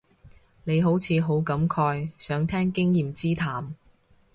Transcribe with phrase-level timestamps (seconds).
[0.63, 3.75] 你好似好感慨，想聽經驗之談